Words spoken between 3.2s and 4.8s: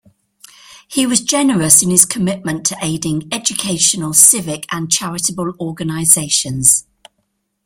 educational, civic